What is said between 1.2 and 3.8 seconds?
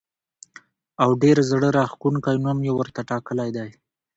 ډېر زړه راښکونکی نوم یې ورته ټاکلی دی.